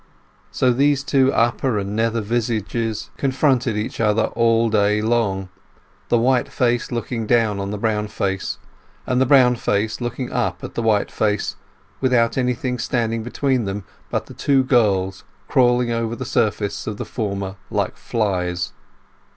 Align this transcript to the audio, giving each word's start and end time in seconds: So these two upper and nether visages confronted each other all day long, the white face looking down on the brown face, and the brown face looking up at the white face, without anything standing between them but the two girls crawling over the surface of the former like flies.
So 0.49 0.73
these 0.73 1.03
two 1.03 1.31
upper 1.31 1.77
and 1.77 1.95
nether 1.95 2.21
visages 2.21 3.11
confronted 3.17 3.77
each 3.77 3.99
other 3.99 4.31
all 4.35 4.67
day 4.71 4.99
long, 4.99 5.49
the 6.09 6.17
white 6.17 6.49
face 6.49 6.91
looking 6.91 7.27
down 7.27 7.59
on 7.59 7.69
the 7.69 7.77
brown 7.77 8.07
face, 8.07 8.57
and 9.05 9.21
the 9.21 9.27
brown 9.27 9.57
face 9.57 10.01
looking 10.01 10.31
up 10.31 10.63
at 10.63 10.73
the 10.73 10.81
white 10.81 11.11
face, 11.11 11.55
without 11.99 12.35
anything 12.35 12.79
standing 12.79 13.21
between 13.21 13.65
them 13.65 13.83
but 14.09 14.25
the 14.25 14.33
two 14.33 14.63
girls 14.63 15.23
crawling 15.47 15.91
over 15.91 16.15
the 16.15 16.25
surface 16.25 16.87
of 16.87 16.97
the 16.97 17.05
former 17.05 17.57
like 17.69 17.95
flies. 17.95 18.73